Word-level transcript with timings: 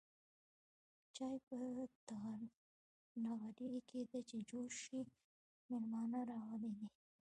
چاي 1.15 1.37
په 1.47 1.55
نغرې 3.25 3.79
کيده 3.89 4.19
چې 4.29 4.37
جوش 4.49 4.73
شي 4.83 4.99
ميلمانه 5.69 6.19
راغلي 6.31 6.71
دي. 6.79 6.87